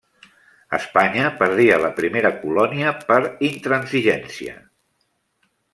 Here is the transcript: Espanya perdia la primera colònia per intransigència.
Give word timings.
Espanya 0.77 1.25
perdia 1.41 1.77
la 1.83 1.91
primera 1.99 2.33
colònia 2.45 2.97
per 3.11 3.21
intransigència. 3.53 4.57